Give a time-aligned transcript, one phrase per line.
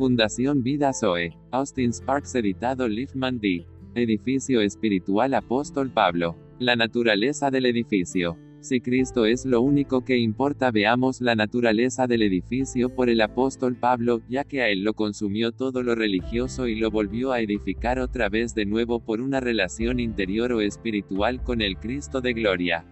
[0.00, 1.36] Fundación Vida Zoe.
[1.50, 3.66] Austin Sparks editado Liefman D.
[3.94, 6.36] Edificio Espiritual Apóstol Pablo.
[6.58, 8.38] La naturaleza del edificio.
[8.60, 13.76] Si Cristo es lo único que importa, veamos la naturaleza del edificio por el apóstol
[13.76, 17.98] Pablo, ya que a él lo consumió todo lo religioso y lo volvió a edificar
[17.98, 22.86] otra vez de nuevo por una relación interior o espiritual con el Cristo de gloria.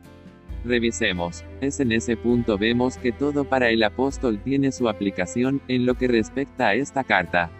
[0.64, 1.44] Revisemos.
[1.60, 5.94] Es en ese punto vemos que todo para el apóstol tiene su aplicación, en lo
[5.94, 7.50] que respecta a esta carta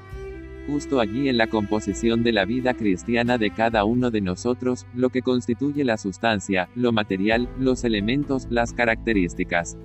[0.68, 5.08] justo allí en la composición de la vida cristiana de cada uno de nosotros, lo
[5.08, 9.78] que constituye la sustancia, lo material, los elementos, las características.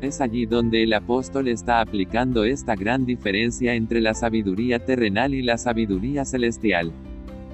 [0.00, 5.42] Es allí donde el apóstol está aplicando esta gran diferencia entre la sabiduría terrenal y
[5.42, 6.92] la sabiduría celestial.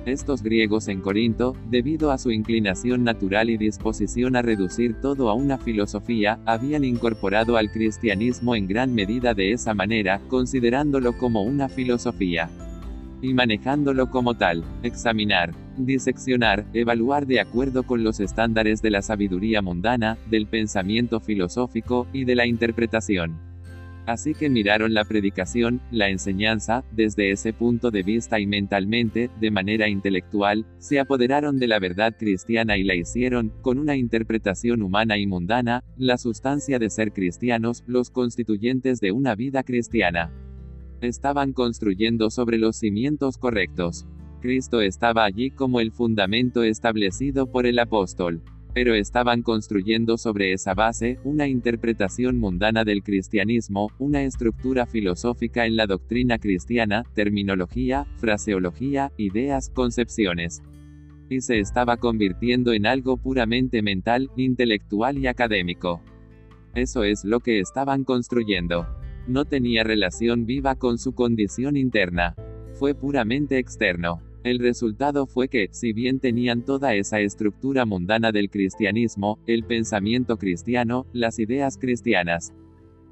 [0.05, 5.35] Estos griegos en Corinto, debido a su inclinación natural y disposición a reducir todo a
[5.35, 11.69] una filosofía, habían incorporado al cristianismo en gran medida de esa manera, considerándolo como una
[11.69, 12.51] filosofía
[13.23, 19.63] y manejándolo como tal, examinar, diseccionar, evaluar de acuerdo con los estándares de la sabiduría
[19.63, 23.52] mundana, del pensamiento filosófico, y de la interpretación.
[24.07, 29.51] Así que miraron la predicación, la enseñanza, desde ese punto de vista y mentalmente, de
[29.51, 35.19] manera intelectual, se apoderaron de la verdad cristiana y la hicieron, con una interpretación humana
[35.19, 40.33] y mundana, la sustancia de ser cristianos, los constituyentes de una vida cristiana
[41.07, 44.07] estaban construyendo sobre los cimientos correctos.
[44.41, 48.43] Cristo estaba allí como el fundamento establecido por el apóstol.
[48.75, 55.77] Pero estaban construyendo sobre esa base, una interpretación mundana del cristianismo, una estructura filosófica en
[55.77, 60.63] la doctrina cristiana, terminología, fraseología, ideas, concepciones.
[61.29, 66.03] Y se estaba convirtiendo en algo puramente mental, intelectual y académico.
[66.75, 68.87] Eso es lo que estaban construyendo
[69.27, 72.35] no tenía relación viva con su condición interna.
[72.75, 74.21] Fue puramente externo.
[74.45, 80.37] El resultado fue que, si bien tenían toda esa estructura mundana del cristianismo, el pensamiento
[80.37, 82.53] cristiano, las ideas cristianas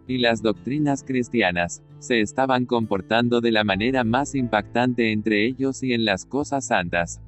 [0.09, 5.93] y las doctrinas cristianas, se estaban comportando de la manera más impactante entre ellos y
[5.93, 7.21] en las cosas santas.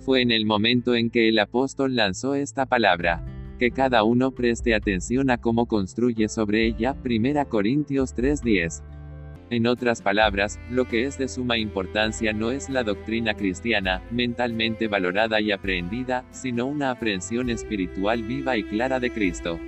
[0.00, 3.24] Fue en el momento en que el apóstol lanzó esta palabra
[3.58, 8.82] que cada uno preste atención a cómo construye sobre ella, 1 Corintios 3:10.
[9.50, 14.86] En otras palabras, lo que es de suma importancia no es la doctrina cristiana, mentalmente
[14.86, 19.58] valorada y aprendida, sino una aprehensión espiritual viva y clara de Cristo.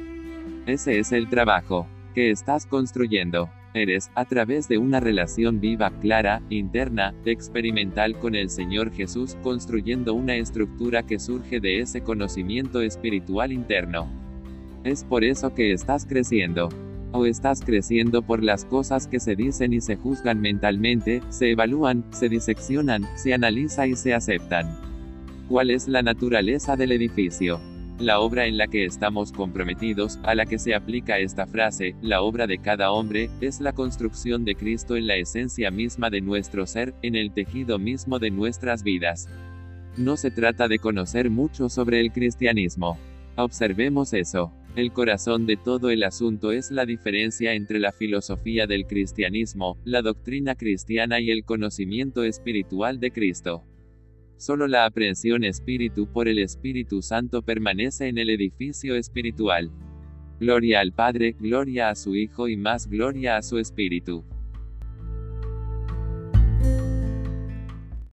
[0.67, 6.43] Ese es el trabajo que estás construyendo eres, a través de una relación viva, clara,
[6.51, 13.53] interna, experimental con el Señor Jesús, construyendo una estructura que surge de ese conocimiento espiritual
[13.53, 14.09] interno.
[14.85, 16.69] Es por eso que estás creciendo.
[17.13, 22.05] O estás creciendo por las cosas que se dicen y se juzgan mentalmente, se evalúan,
[22.11, 24.79] se diseccionan, se analiza y se aceptan.
[25.49, 27.61] ¿Cuál es la naturaleza del edificio?
[27.99, 32.23] La obra en la que estamos comprometidos, a la que se aplica esta frase, la
[32.23, 36.67] obra de cada hombre, es la construcción de Cristo en la esencia misma de nuestro
[36.67, 39.29] ser, en el tejido mismo de nuestras vidas.
[39.99, 42.97] No se trata de conocer mucho sobre el cristianismo.
[43.37, 44.51] Observemos eso.
[44.75, 50.01] El corazón de todo el asunto es la diferencia entre la filosofía del cristianismo, la
[50.01, 53.65] doctrina cristiana y el conocimiento espiritual de Cristo.
[54.39, 59.71] Solo la aprehensión espíritu por el Espíritu Santo permanece en el edificio espiritual.
[60.41, 64.25] Gloria al Padre, gloria a su Hijo y más gloria a su Espíritu.